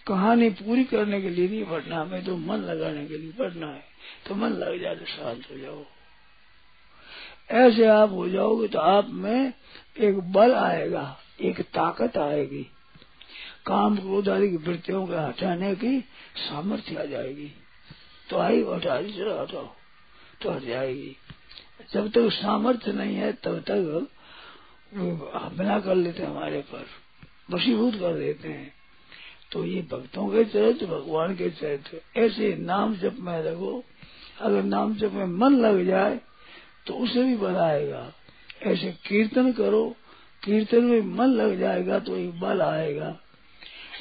कहानी 0.06 0.48
पूरी 0.52 0.84
करने 0.84 1.20
के 1.22 1.30
लिए 1.30 1.48
नहीं 1.48 1.64
पढ़ना 1.64 2.00
हमें 2.00 2.24
तो 2.24 2.36
मन 2.36 2.60
लगाने 2.60 3.06
के 3.06 3.18
लिए 3.18 3.32
पढ़ना 3.32 3.66
है। 3.66 3.82
तो 4.26 4.34
मन 4.34 4.52
लग 4.52 4.80
जाए 4.82 4.96
तो 4.96 5.04
शांत 5.06 5.50
हो 5.50 5.58
जाओ। 5.58 5.84
ऐसे 7.52 7.86
आप 7.86 8.10
हो 8.10 8.28
जाओगे 8.28 8.68
तो 8.68 8.78
आप 8.78 9.08
में 9.10 9.52
एक 9.98 10.18
बल 10.32 10.54
आएगा, 10.54 11.04
एक 11.40 11.60
ताकत 11.74 12.16
आएगी। 12.18 12.62
काम 13.66 13.96
क्रोध 13.96 14.28
आदि 14.28 14.48
की 14.48 14.56
वृत्तियों 14.56 15.06
के 15.06 15.14
हटाने 15.16 15.74
की 15.74 16.00
सामर्थ्य 16.38 16.96
आ 16.96 17.04
जाएगी। 17.04 17.52
तो 18.28 18.38
आई 18.38 18.62
हटा 18.64 19.00
दी 19.00 19.12
चलो 19.12 19.40
हटाओ 19.40 19.68
तो 20.42 20.50
हट 20.50 20.64
जाएगी। 20.64 21.16
जब 21.92 22.10
तक 22.10 22.28
सामर्थ्य 22.32 22.92
नहीं 22.92 23.16
है, 23.16 23.32
तब 23.34 23.58
तक 23.60 24.08
हमला 25.34 25.78
कर 25.80 25.94
लेते 25.94 26.22
हमारे 26.22 26.60
पर। 26.64 26.86
वशीभूत 27.50 27.94
कर 27.94 28.14
देते 28.14 28.48
हैं। 28.48 28.72
तो 29.52 29.64
ये 29.64 29.80
भक्तों 29.82 30.26
के 30.28 30.44
चरित्र, 30.44 30.86
भगवान 30.86 31.34
के 31.36 31.50
चरित्र, 31.50 32.00
ऐसे 32.16 32.54
नाम 32.56 32.94
जप 32.96 33.16
में 33.18 33.42
लगो 33.42 33.82
अगर 34.40 34.62
नाम 34.62 34.94
जप 34.94 35.12
में 35.12 35.26
मन 35.26 35.56
लग 35.56 35.84
जाए 35.86 36.20
तो 36.86 36.94
उसे 36.94 37.22
भी 37.22 37.36
बनाएगा। 37.36 38.12
ऐसे 38.62 38.90
कीर्तन 39.06 39.52
करो, 39.52 39.84
कीर्तन 40.42 40.84
में 40.84 41.00
मन 41.16 41.26
लग 41.26 41.58
जाएगा 41.58 41.98
तो 41.98 42.16
एक 42.16 42.40
बल 42.40 42.62
आएगा। 42.62 43.16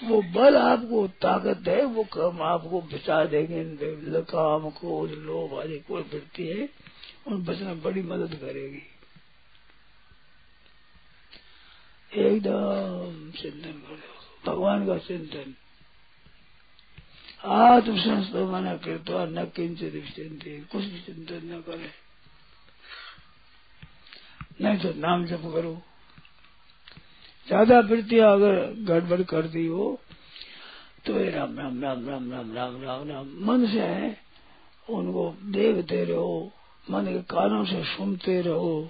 वो 0.04 0.22
बल 0.34 0.56
आपको 0.58 1.08
ताकत 1.22 1.68
है, 1.68 1.84
वो 1.86 2.04
कम 2.04 2.42
आपको 2.42 2.82
बचा 2.84 3.24
देंगे। 3.26 4.22
काम 4.22 4.70
क्रोध, 4.70 5.12
लोभ 5.12 5.60
आदि 5.60 5.78
कोई 5.80 6.02
वृत्ति 6.04 6.48
है, 6.48 6.70
उन 7.28 7.44
बचने 7.44 7.74
बड़ी 7.76 8.02
मदद 8.02 8.34
करेगी। 8.36 8.82
एकदम 12.16 13.32
चिंतन 13.32 13.82
करो। 13.82 13.98
भगवान 14.46 14.86
का 14.88 14.98
चिंतन। 15.00 15.54
आत्म 17.44 17.98
संस्थान 17.98 18.78
कृत्वा 18.78 19.26
न 19.26 19.46
किंचित 19.56 19.94
चिंतित 20.16 20.68
कुछ 20.72 20.84
भी 20.84 21.00
चिंतन 21.02 21.42
न 21.46 21.62
करे। 21.62 21.90
नहीं 24.62 24.78
तो 24.80 24.94
नाम 25.00 25.26
जप 25.26 25.52
करो। 25.54 25.74
ज़्यादा 27.48 27.80
वृत्तियाँ 27.82 28.32
अगर 28.34 28.56
गड़बड़ 28.86 29.22
कर 29.24 29.48
दी 29.48 29.66
हो 29.68 30.00
तो 31.06 31.20
ये 31.20 31.30
राम 31.32 31.58
राम 31.60 31.82
राम 31.82 32.08
राम 32.10 32.32
राम 32.32 32.54
राम 32.54 32.82
राम 32.84 33.08
राम। 33.10 33.32
मन 33.46 33.66
से 33.68 33.80
है, 33.80 34.18
उनको 34.88 35.30
देखते 35.52 36.04
रहो, 36.06 36.52
मन 36.88 37.06
के 37.06 37.22
कानों 37.30 37.64
से 37.66 37.84
सुनते 37.86 38.42
रहो। 38.42 38.90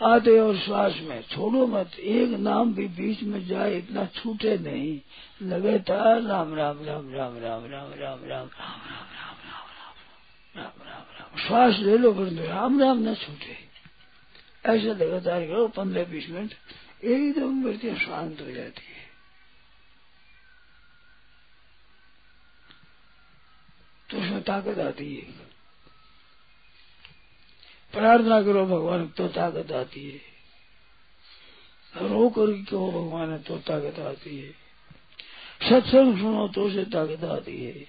आते 0.00 0.38
और 0.38 0.56
श्वास 0.60 0.98
में 1.02 1.20
छोड़ो 1.30 1.66
मत 1.66 1.94
एक 1.98 2.30
नाम 2.38 2.72
भी 2.74 2.86
बीच 2.96 3.22
में 3.24 3.46
जाए 3.46 3.76
इतना 3.76 4.04
छूटे 4.14 4.56
नहीं 4.58 5.48
लगातार 5.48 6.20
राम 6.22 6.54
राम 6.54 6.84
राम 6.84 7.08
राम 7.14 7.38
राम 7.38 7.64
राम 7.66 7.66
राम 7.66 7.94
राम 7.94 8.24
राम 8.24 8.24
राम 8.24 8.58
राम 8.64 8.98
राम 9.14 9.38
राम 10.54 10.62
राम 10.62 10.82
राम 10.86 11.16
राम 11.18 11.38
श्वास 11.46 11.78
ले 11.80 11.96
लो 11.98 12.12
परंतु 12.12 12.42
राम 12.48 12.80
राम 12.80 12.98
न 13.08 13.14
छूटे 13.14 13.56
ऐसा 14.64 14.92
लगातार 14.94 15.46
करो 15.46 15.66
पंद्रह 15.76 16.04
बीस 16.10 16.28
मिनट 16.30 16.54
एकदम 17.04 17.64
वृत्ति 17.64 17.96
शांत 17.96 18.40
हो 18.40 18.50
जाती 18.52 18.92
है 18.92 19.04
तो 24.08 24.18
उसमें 24.18 24.42
ताकत 24.42 24.78
आती 24.78 25.14
है 25.14 25.45
प्रार्थना 27.96 28.42
करो, 28.42 28.66
भगवान 28.66 29.08
तो 29.08 29.28
ताकत 29.28 29.72
आती 29.72 30.10
है। 30.10 30.36
रो 32.08 32.28
कर 32.28 32.64
कहो 32.70 32.92
भगवान 32.92 33.38
तो 33.38 33.58
ताकत 33.58 33.98
आती 33.98 34.38
है? 34.38 34.50
सत्संग 35.68 36.18
सुनो 36.18 36.48
तो 36.48 36.64
उसे 36.64 36.84
ताकत 36.84 37.24
आती 37.24 37.64
है। 37.64 37.86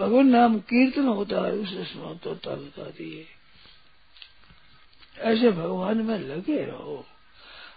भगवान 0.00 0.26
नाम 0.26 0.58
कीर्तन 0.58 1.06
होता 1.06 1.36
है, 1.46 1.52
उसे 1.52 1.84
सुनो 1.84 2.14
तो 2.14 2.34
ताकत 2.34 2.80
आती 2.80 3.18
है। 3.18 3.24
ऐसे 5.18 5.50
भगवान 5.50 5.98
में 5.98 6.18
लगे 6.18 6.64
रहो। 6.64 7.06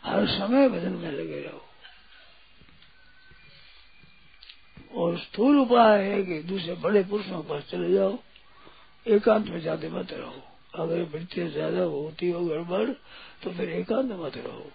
हर 0.04 0.28
समय 0.28 0.70
भजन 0.70 0.92
में 0.92 1.12
लगे 1.12 1.42
रहो। 1.42 1.66
और 4.96 5.18
स्थूल 5.18 5.60
उपाय 5.60 6.04
है 6.04 6.24
कि 6.24 6.44
दूसरे 6.44 6.74
बड़े 6.74 7.04
पुरुषों 7.04 7.44
के 7.44 7.50
पास 7.50 7.64
चले 7.70 7.94
जाओ, 7.94 8.20
एकांत 9.08 9.48
में 9.48 9.62
जाते 9.62 9.90
मत 9.90 10.12
रहो। 10.12 10.57
अगर 10.78 11.02
वृत्ति 11.14 11.48
ज़्यादा 11.50 11.84
होती 11.86 12.30
हो 12.30 12.46
गड़बड़ 12.46 12.90
तो 13.44 13.52
फिर 13.52 13.70
एकांत 13.72 14.12
मत 14.14 14.38
रहो। 14.38 14.72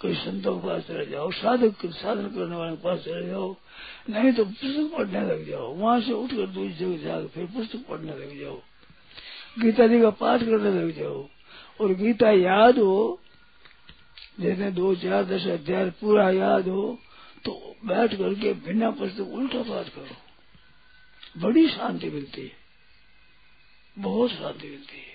कोई 0.00 0.14
संतों 0.16 0.54
के 0.58 0.68
पास 0.68 0.82
चले 0.82 1.04
जाओ, 1.06 1.30
साधक 1.32 1.84
साधन 1.86 2.28
करने 2.28 2.56
वाले 2.56 2.76
के 2.76 2.82
पास 2.82 2.98
चले 3.00 3.26
जाओ, 3.26 3.54
नहीं 4.10 4.32
तो 4.32 4.44
पुस्तक 4.44 4.96
पढ़ने 4.96 5.20
लग 5.22 5.46
जाओ। 5.48 5.72
वहाँ 5.74 6.00
से 6.00 6.12
उठकर 6.14 6.46
दूसरी 6.48 6.74
जगह 6.74 7.04
जाकर 7.04 7.26
फिर 7.28 7.46
पुस्तक 7.54 7.86
पढ़ने 7.88 8.12
लग 8.14 8.40
जाओ। 8.40 8.56
गीता 9.58 9.86
जी 9.86 10.00
का 10.00 10.10
पाठ 10.12 10.40
करने 10.40 10.70
लग 10.72 10.90
जाओ। 10.96 11.28
और 11.80 11.94
गीता 11.94 12.30
याद 12.30 12.78
हो, 12.78 13.20
जैसे 14.40 14.70
दो, 14.72 14.94
चार, 14.96 15.24
दस 15.24 15.46
अध्याय 15.48 15.90
पूरा 16.00 16.30
याद 16.32 16.68
हो 16.68 16.98
तो 17.44 17.52
बैठ 17.86 18.14
करके 18.14 18.52
बिना 18.66 18.90
पुस्तक 18.92 19.32
उल्टा 19.32 19.62
पाठ 19.64 19.88
करो। 19.88 21.40
बड़ी 21.40 21.66
शांति 21.68 22.10
मिलती 22.10 22.42
है। 22.42 22.62
बहुत 23.96 24.30
शांति 24.30 24.68
मिलती 24.68 24.96
है। 24.98 25.13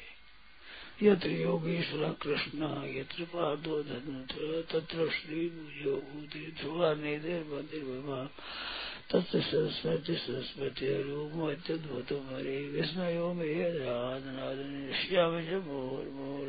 यत्र 1.03 1.29
योगेश्वर 1.29 2.09
कृष्ण 2.21 2.61
यत्र 2.87 3.23
पादो 3.23 3.75
धनुत्र 3.83 4.65
तत्र 4.71 5.09
श्री 5.09 5.47
भूजो 5.49 5.95
भूति, 5.95 6.39
ध्रुवा 6.59 6.93
नेदे 6.93 7.35
मंदिर 7.39 7.83
तत्व 9.09 9.39
सरस्वती 9.41 10.15
सरस्वती 10.15 10.87
रूप 11.03 11.31
अत्युद्भुत 11.49 12.11
मरे, 12.25 12.57
विस्मयो 12.67 13.33
में 13.33 13.69
राधन 13.73 14.91
श्याम 14.99 15.33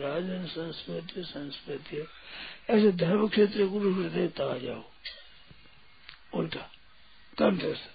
राजन 0.03 0.47
संस्कृति 0.47 1.23
संस्कृति 1.25 1.99
ऐसे 2.71 2.93
धर्म 2.93 3.29
क्षेत्र 3.29 3.67
गुरु 3.67 3.93
हृदय 3.93 4.29
ता 4.29 4.59
जाओ 4.59 4.83
उल्टा, 6.35 6.65
कंठस्थ। 7.39 7.87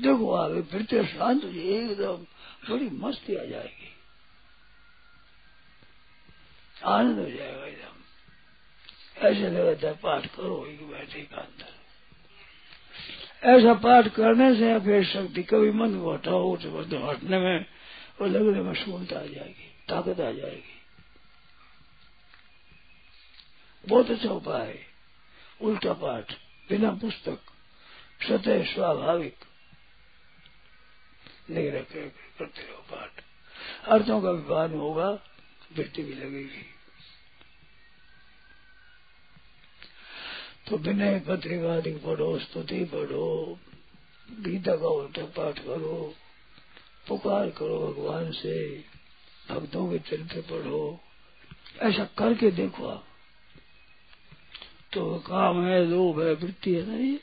देखो 0.00 0.30
आगे 0.34 0.62
फिरते 0.62 1.04
शांत 1.04 1.44
हो 1.44 1.50
एकदम 1.50 2.24
बड़ी 2.70 2.88
मस्ती 2.98 3.36
आ 3.36 3.44
जाएगी। 3.44 3.95
आनंद 6.86 7.18
हो 7.18 7.28
जाएगा 7.28 7.66
एकदम। 7.66 7.96
ऐसे 9.22 9.48
लगातार 9.50 9.94
पाठ 10.02 10.26
करो 10.26 10.64
एक 10.66 10.82
बैठे 10.88 11.22
का 11.22 11.36
अंदर 11.36 11.74
ऐसा 13.46 13.72
पाठ 13.76 14.08
करने 14.08 14.54
से 14.54 14.78
फिर 14.80 15.04
शक्ति 15.04 15.42
कभी 15.42 15.70
मन 15.72 15.98
को 16.00 16.12
हटाओ 16.12 16.56
तो 16.56 17.06
हटने 17.08 17.38
में 17.38 17.66
और 18.20 18.28
लगने 18.28 18.60
में 18.62 18.74
शून्यता 18.74 19.16
आ 19.16 19.22
जाएगी, 19.22 19.68
ताकत 19.88 20.20
आ 20.20 20.30
जाएगी। 20.32 20.74
बहुत 23.84 24.10
अच्छा 24.10 24.30
उपाय 24.30 24.66
है। 24.66 24.86
उल्टा 25.60 25.92
पाठ, 25.94 26.32
बिना 26.68 26.90
पुस्तक, 26.92 27.38
सतह 28.20 28.64
स्वाभाविक। 28.64 29.44
नहीं 31.50 31.70
रखे 31.72 32.08
करते 32.38 32.62
रहो 32.62 32.82
पाठ। 32.90 33.22
अर्थों 33.88 34.20
का 34.22 34.30
विवाद 34.30 34.72
होगा, 34.74 35.08
वृत्ति 35.72 36.02
भी 36.02 36.14
लगेगी। 36.14 36.64
तो 40.68 40.76
विनय 40.76 41.20
पत्रिका 41.20 41.80
पढ़ो, 42.06 42.38
स्तुति 42.38 42.84
पढ़ो, 42.84 43.58
गीता 44.30 44.76
का 44.76 44.88
उल्टा 44.88 45.24
पाठ 45.24 45.58
करो, 45.58 46.14
पुकार 47.08 47.50
करो 47.50 47.92
भगवान 47.92 48.32
से, 48.32 48.84
भक्तों 49.48 49.90
के 49.90 49.98
चरित्र 49.98 50.40
पढ़ो, 50.40 51.00
ऐसा 51.82 52.04
करके 52.04 52.50
देखो 52.50 52.86
आप। 52.86 53.04
तो 54.92 55.18
काम 55.18 55.66
है, 55.66 55.86
लोभ 55.86 56.20
है, 56.20 56.34
वृत्ति 56.34 56.74
है 56.74 56.86
ना 56.86 56.96
ये 56.96 57.20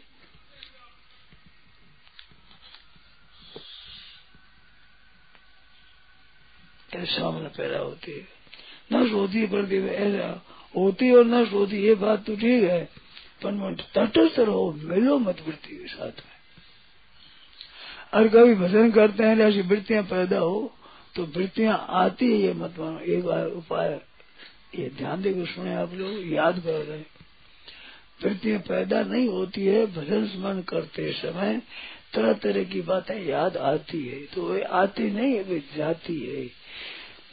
सामने 7.06 7.50
पैदा 7.50 7.80
होती 7.80 8.12
है? 8.12 8.28
न 8.94 9.10
सोती 9.10 9.48
पड़ती 9.48 9.78
ऐसा 9.78 10.46
होती 10.76 11.12
और 11.12 11.26
न 11.26 11.46
सोती 11.46 11.78
ये 11.78 11.96
बात 11.96 12.26
तो 12.26 12.36
ठीक 12.36 12.64
है। 12.64 13.03
पर 13.46 13.76
तटस्थ 13.96 14.40
रहो 14.40 14.72
मिलो 14.84 15.18
मत 15.20 15.42
वृत्ति 15.48 15.76
के 15.76 15.88
साथ 15.88 16.24
में। 16.24 16.32
और 18.14 18.28
कभी 18.28 18.56
भजन 18.56 18.92
करते 18.92 19.24
हैं 19.24 19.38
ऐसी 19.40 19.62
वृत्तियाँ 19.64 20.04
पैदा 20.06 20.40
हो 20.40 20.72
तो 21.16 21.24
वृत्तियाँ 21.28 21.86
आती 21.92 22.32
है, 22.32 22.38
ये 22.38 22.54
मत 22.54 22.76
मानो, 22.80 23.00
एक 23.00 23.26
उपाय। 23.58 24.00
ये 24.76 24.90
ध्यान 24.98 25.22
देकर 25.22 25.46
सुने 25.46 25.74
आप 25.76 25.94
लोग, 25.94 26.32
याद 26.34 26.60
कर 26.60 26.82
रहे 26.82 27.02
वृत्तियाँ 28.24 28.60
पैदा 28.60 29.02
नहीं 29.04 29.28
होती 29.30 29.66
है, 29.66 29.86
भजन 29.86 30.28
स्मरण 30.28 30.62
करते 30.64 31.12
समय 31.14 31.62
तरह 32.14 32.34
तरह 32.34 32.64
की 32.64 32.82
बातें 32.82 33.16
याद 33.26 33.58
आती 33.58 34.06
है 34.08 34.20
तो 34.26 34.48
वे 34.48 34.62
आती 34.80 35.10
नहीं 35.12 35.34
है 35.36 35.44
वे 35.44 35.60
जाती 35.78 36.20
है। 36.20 36.46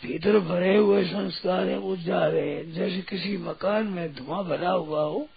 भीतर 0.03 0.39
भरे 0.41 0.77
हुए 0.77 1.03
संस्कार 1.05 1.69
है, 1.69 1.79
वो 1.79 1.97
जा 1.99 2.27
रहे 2.27 2.51
हैं। 2.51 2.73
जैसे 2.73 3.01
किसी 3.09 3.37
मकान 3.39 3.87
में 3.87 4.15
धुआँ 4.15 4.45
भरा 4.45 4.71
हुआ 4.71 5.03
हो 5.03 5.29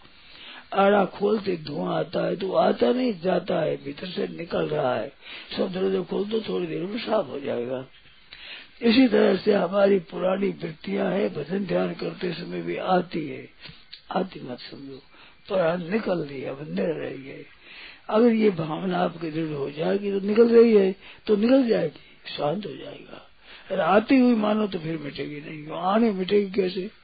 आड़ा 0.73 1.05
खोलते 1.05 1.57
धुआँ 1.57 1.99
आता 1.99 2.25
है 2.25 2.35
तो 2.35 2.53
आता 2.53 2.91
नहीं, 2.91 3.13
जाता 3.21 3.59
है, 3.59 3.77
भीतर 3.77 4.07
से 4.07 4.27
निकल 4.27 4.67
रहा 4.67 4.95
है। 4.95 5.11
सब 5.57 5.73
दरवाजे 5.73 6.03
खोल 6.03 6.23
दो, 6.25 6.41
थोड़ी 6.41 6.67
देर 6.67 6.81
में 6.81 6.97
साफ़ 6.97 7.27
हो 7.27 7.39
जाएगा। 7.39 7.85
इसी 8.81 9.07
तरह 9.07 9.35
से 9.35 9.53
हमारी 9.53 9.99
पुरानी 9.99 10.49
वृत्तियाँ 10.49 11.11
है, 11.11 11.29
भजन 11.29 11.65
ध्यान 11.65 11.93
करते 11.93 12.33
समय 12.33 12.61
भी 12.61 12.77
आती 12.77 13.27
है। 13.27 13.49
आती 14.11 14.41
मत 14.43 14.57
समझो। 14.59 15.01
पर 15.49 15.77
निकल 15.77 16.19
रही 16.19 16.41
है 16.41 16.73
निर 16.75 16.89
रही 16.89 17.27
है। 17.27 17.45
अगर 18.09 18.33
ये 18.33 18.49
भावना 18.49 18.99
आपके 18.99 19.31
दृढ़ 19.31 19.53
हो 19.53 19.69
जाएगी 19.71 20.19
तो 20.19 20.27
निकल 20.27 20.49
रही 20.49 20.75
है 20.75 20.95
तो 21.27 21.35
निकल 21.35 21.67
जाएगी, 21.67 22.33
शांत 22.37 22.65
हो 22.65 22.71
जाएगा। 22.71 23.21
अगर 23.71 23.79
आती 23.79 24.19
हुई 24.19 24.35
मानो 24.35 24.67
तो 24.67 24.79
फिर 24.79 24.97
मिटेगी 24.97 25.41
नहीं। 25.41 25.67
आने 25.77 26.11
मिटेगी 26.11 26.51
कैसे? 26.51 27.02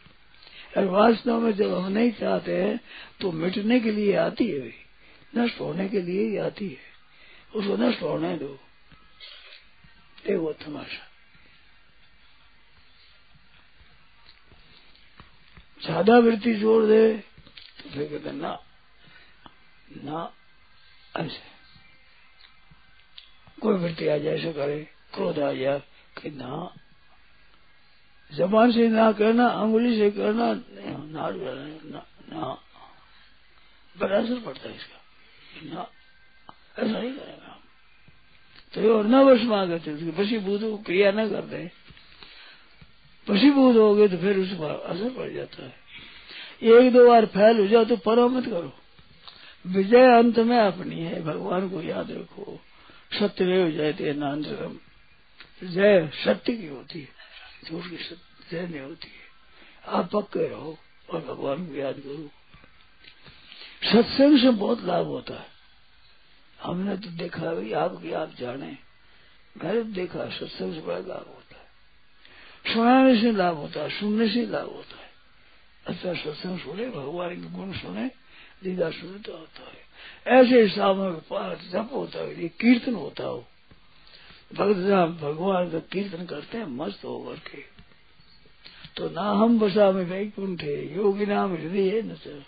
और 0.73 0.85
वास्तव 0.85 1.39
में 1.39 1.51
जब 1.53 1.73
हम 1.73 1.91
नहीं 1.91 2.11
चाहते 2.11 2.61
हैं 2.63 2.79
तो 3.21 3.31
मिटने 3.31 3.79
के 3.79 3.91
लिए 3.91 4.15
आती 4.17 4.47
है 4.47 4.73
नष्ट 5.37 5.59
होने 5.59 5.87
के 5.89 6.01
लिए 6.01 6.25
ही 6.25 6.37
आती 6.37 6.67
है। 6.69 6.87
उसको 7.55 7.77
नष्ट 7.77 8.01
होने 8.01 8.35
दो। 8.37 8.57
वो 10.37 10.51
तमाशा। 10.55 11.05
ज़्यादा 15.81 16.17
वृत्ति 16.19 16.53
जोड़ 16.53 16.83
दे 16.85 17.01
तो 17.17 17.89
फिर 17.89 18.07
कहते 18.09 18.31
ना 18.31 18.57
ना, 19.97 20.33
ऐसे। 21.15 21.47
कोई 23.61 23.75
वृत्ति 23.75 24.07
आ 24.07 24.17
जाए, 24.17 24.35
ऐसे 24.35 24.51
करे, 24.53 24.77
क्रोध 25.13 25.39
आ 25.39 25.51
जाए 25.53 25.79
कि 26.15 26.29
ना 26.31 26.75
जबान 28.31 28.71
से 28.71 28.87
ना 28.89 29.11
करना, 29.11 29.47
अंगुली 29.47 29.97
से 29.97 30.09
करना 30.11 30.53
ना 31.13 32.57
बड़ा 33.95 34.17
असर 34.17 34.39
पड़ता 34.39 34.69
है 34.69 34.75
इसका। 34.75 34.99
ना, 35.65 35.81
ऐसा 36.79 36.99
नहीं 36.99 37.11
करेगा। 37.11 37.55
तो 38.73 38.93
और 38.95 39.05
न 39.05 39.15
वश 39.25 39.41
मांगे 39.43 39.79
थे 39.79 40.11
पशीभूत 40.13 40.61
क्रिया 40.85 41.11
न 41.11 41.29
कर 41.29 41.41
दे 41.47 41.69
पशीभूत 43.27 43.75
हो 43.75 43.93
गए 43.95 44.07
तो 44.07 44.17
फिर 44.17 44.37
उस 44.37 44.51
पर 44.53 44.71
असर 44.85 45.09
पड़ 45.09 45.29
जाता 45.29 45.63
है। 45.63 45.73
एक 46.69 46.91
दो 46.93 47.07
बार 47.07 47.25
फैल 47.27 47.59
हो 47.59 47.67
जाओ 47.67 47.85
तो 47.85 47.95
परो 47.99 48.27
मत 48.29 48.45
करो। 48.45 48.73
विजय 49.65 50.05
अंत 50.17 50.39
में 50.39 50.57
अपनी 50.57 51.01
है, 51.01 51.21
भगवान 51.23 51.69
को 51.69 51.81
याद 51.81 52.11
रखो। 52.11 52.59
सत्य 53.11 53.43
हो 53.55 53.69
जाए 53.71 53.93
थे 53.93 54.13
नानसरम 54.15 54.77
जय 55.65 56.09
सत्य 56.15 56.53
की 56.53 56.67
होती 56.67 56.99
है। 56.99 57.18
झूठ 57.65 57.83
की 57.85 57.97
जय 58.51 58.67
नहीं 58.67 58.79
होती 58.79 59.07
है 59.07 59.29
आप 59.87 60.09
पक्के 60.13 60.47
रहो 60.47 60.77
और 61.09 61.21
भगवान 61.21 61.67
को 61.67 61.73
याद 61.73 61.95
करो। 61.95 62.29
सत्संग 63.91 64.39
से 64.39 64.49
बहुत 64.49 64.83
लाभ 64.83 65.05
होता 65.05 65.33
है। 65.33 65.47
हमने 66.61 66.97
तो 66.97 67.09
देखा 67.09 67.41
भाई 67.41 67.71
आपकी 67.71 68.11
आप 68.11 68.35
जाने। 68.39 68.77
मैंने 69.63 69.83
तो 69.83 69.83
देखा, 69.83 70.29
सत्संग 70.29 70.73
से 70.73 70.81
बड़ा 70.81 70.97
लाभ 70.97 71.27
होता 71.27 71.55
है। 71.55 71.69
सुनाने 72.73 73.21
से 73.21 73.31
लाभ 73.31 73.55
होता 73.55 73.79
है, 73.79 73.99
सुनने 73.99 74.29
से 74.29 74.45
लाभ 74.45 74.65
होता 74.65 75.01
है। 75.01 75.09
अच्छा 75.87 76.13
सत्संग 76.13 76.59
सुने, 76.59 76.89
भगवान 76.89 77.29
के 77.29 77.57
गुण 77.57 77.73
सुने 77.73 78.11
दीदा 78.63 78.91
सुने 78.91 79.19
तो 79.19 79.37
होता 79.37 79.61
है। 79.61 79.89
ऐसे 80.27 80.61
हिसाब 80.61 80.95
में 80.95 81.13
जप 81.71 81.89
होता 81.93 82.19
है 82.19 82.35
कीर्तन 82.35 82.93
होता 82.93 83.23
हो। 83.23 83.47
भक्त 84.53 85.21
भगवान 85.23 85.71
का 85.71 85.79
कीर्तन 85.79 86.25
करते 86.25 86.57
हैं, 86.57 86.65
मस्त 86.65 87.05
होकर 87.05 87.39
के। 87.39 87.61
तो 88.97 89.09
ना 89.09 89.21
हम 89.21 89.59
बसा 89.59 89.91
में 89.91 90.03
वैकुंठे, 90.03 90.95
योगी 90.95 91.25
नाम 91.25 91.53
हृदय 91.53 91.89
है 91.89 92.01
न 92.01 92.15
सर। 92.15 92.43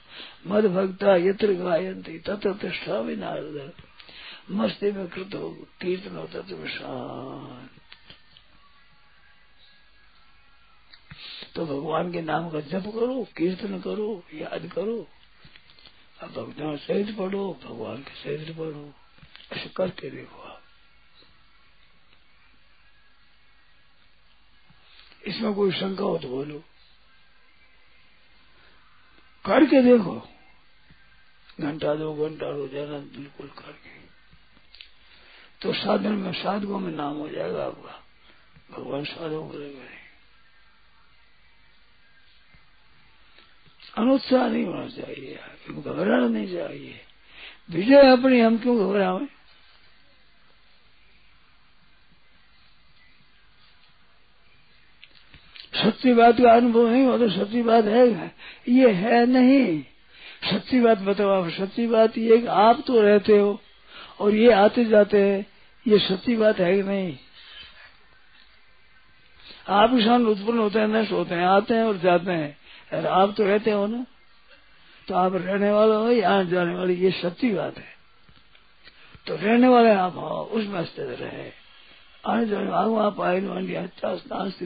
मद 0.48 0.66
भक्ता 0.66 1.16
यत्र 1.16 1.54
गायंती 1.54 2.20
तत्र 2.20 2.54
तिष्ठा 2.54 3.02
भी 3.02 3.16
नारद। 3.16 3.74
मस्ती 4.52 4.92
में 4.92 5.08
कृत 5.08 5.36
हो, 5.36 5.50
कीर्तन 5.82 6.16
होता 6.16 6.40
तुम 6.40 6.68
शांत 6.68 7.70
तो 11.56 11.66
भगवान 11.66 12.12
के 12.12 12.22
नाम 12.22 12.50
का 12.50 12.60
जप 12.60 12.84
करो, 12.86 13.24
कीर्तन 13.38 13.80
करो, 13.80 14.24
याद 14.34 14.70
करो। 14.76 15.08
अब 16.22 16.30
भक्तों 16.30 16.78
सहित 16.78 17.18
पढ़ो, 17.18 17.60
भगवान 17.66 17.98
के 17.98 18.12
सहित 18.12 18.58
पढ़ो। 18.58 18.94
ऐसे 19.54 19.70
करके 19.70 20.10
देखो 20.10 20.41
इसमें 25.42 25.54
कोई 25.54 25.72
शंका 25.72 26.04
हो 26.04 26.18
तो 26.18 26.28
बोलो। 26.28 26.60
करके 29.46 29.82
देखो। 29.82 30.16
घंटा, 31.62 31.96
दो 31.96 32.14
घंटा 32.14 32.50
रोज़ाना 32.50 32.98
बिल्कुल 32.98 33.48
करके। 33.48 33.90
तो 35.62 35.74
साधन 35.74 36.12
में, 36.12 36.34
साधकों 36.34 36.80
में 36.80 36.92
नाम 36.92 37.18
हो 37.18 37.30
जाएगा 37.30 37.66
आपका। 37.66 38.04
भगवान 38.72 39.04
साधु 39.04 39.42
करेगा 39.42 39.82
अनुत्साह 43.98 44.48
नहीं 44.48 44.66
होना 44.66 44.88
चाहिए 44.88 45.40
घबराना 45.70 46.28
नहीं 46.28 46.54
चाहिए। 46.54 47.02
विजय 47.70 48.12
अपनी, 48.12 48.40
हम 48.40 48.58
क्यों 48.58 48.78
घबरावे 48.78 49.26
सच्ची 55.92 56.14
बात 56.14 56.38
का 56.42 56.52
अनुभव 56.52 56.88
नहीं 56.88 57.06
हो 57.06 57.18
तो 57.18 57.30
सच्ची 57.30 57.62
बात 57.62 57.86
है 57.86 58.34
ये 58.70 58.92
है 58.92 59.26
नहीं। 59.26 59.84
सच्ची 60.44 60.80
बात 60.82 60.98
बताओ 60.98 61.30
आप, 61.30 61.50
सच्ची 61.50 61.88
बात 61.88 62.18
ये 62.18 62.46
आप 62.48 62.84
तो 62.88 63.02
रहते 63.02 63.38
हो 63.38 63.60
और 64.20 64.36
ये 64.36 64.52
आते 64.52 64.86
जाते 64.86 65.22
हैं, 65.22 65.46
ये 65.88 66.00
सच्ची 66.00 66.36
बात 66.36 66.60
है 66.60 66.76
कि 66.76 66.84
नहीं? 66.84 67.18
आप 69.70 69.90
किसान 69.90 70.26
उत्पन्न 70.26 70.58
होते 70.58 70.80
हैं, 70.80 70.88
नष्ट 70.88 71.12
होते 71.12 71.36
हैं, 71.36 71.46
आते 71.46 71.74
हैं 71.74 71.84
और 71.84 71.98
जाते 71.98 72.32
हैं। 72.32 72.58
और 72.94 73.06
आप 73.06 73.34
तो 73.38 73.44
रहते 73.44 73.72
हो 73.72 73.88
ना? 73.88 74.06
तो 75.08 75.16
आप 75.16 75.36
रहने 75.36 75.72
वाले 75.72 75.94
हो 75.94 76.12
या 76.12 76.44
जाने 76.44 76.76
वाले, 76.76 76.94
ये 76.94 77.12
सच्ची 77.12 77.54
बात 77.54 77.78
है। 77.78 77.94
तो 79.28 79.36
रहने 79.36 79.68
वाले 79.68 79.90
आप 79.90 80.16
हो 80.16 80.44
उसमें 80.52 80.84
स्थित 80.86 81.18
रहे। 81.20 81.52
आने 82.26 82.46
जाने 82.46 82.72
आप 83.00 83.22
आए 83.22 83.40
नास्ती 83.42 84.66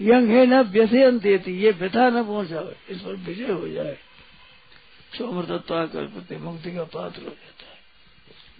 यंग 0.00 0.28
है 0.28 0.46
न 0.46 0.60
व्यथयन 0.60 1.18
देती, 1.18 1.52
ये 1.52 1.70
व्यथा 1.70 2.10
न 2.10 2.22
पहुंचावे 2.22 2.76
इस 2.88 3.00
पर 3.00 3.14
विजय 3.14 3.52
हो 3.52 3.68
जाए। 3.68 3.98
सोमृतत्वा 5.18 5.86
कल्पते 5.86 6.38
मुक्ति 6.38 6.74
का 6.74 6.84
पात्र 6.84 7.22
हो 7.22 7.28
जाता 7.28 7.64
है। 7.64 7.76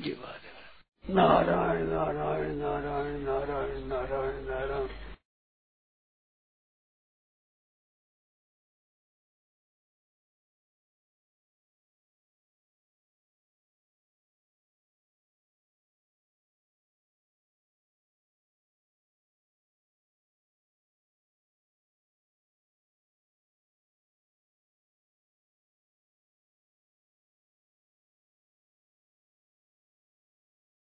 ये 0.07 0.12
बात 0.12 0.40
है। 0.42 0.57
नारायण 1.14 1.87
नारायण 1.87 2.57
नारायण 2.57 3.18
नारायण 3.18 3.85
नारायण 3.85 4.44
नारायण। 4.44 5.06